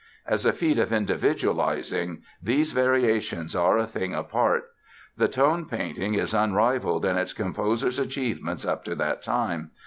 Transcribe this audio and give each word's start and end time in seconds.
As 0.25 0.47
a 0.47 0.51
feat 0.51 0.79
of 0.79 0.91
individualizing 0.91 2.23
these 2.41 2.71
variations 2.71 3.55
are 3.55 3.77
a 3.77 3.85
thing 3.85 4.15
apart. 4.15 4.63
The 5.15 5.27
tone 5.27 5.67
painting 5.67 6.15
is 6.15 6.33
unrivalled 6.33 7.05
in 7.05 7.17
its 7.19 7.33
composer's 7.33 7.99
achievements 7.99 8.65
up 8.65 8.83
to 8.85 8.95
that 8.95 9.21
time. 9.21 9.69